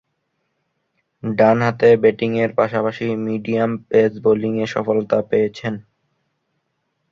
ডানহাতে 1.23 1.89
ব্যাটিংয়ের 2.01 2.51
পাশাপাশি 2.55 3.05
মিডিয়াম-পেস 3.25 4.11
বোলিংয়েও 4.23 4.71
সফলতা 4.75 5.17
পেয়েছেন। 5.29 5.73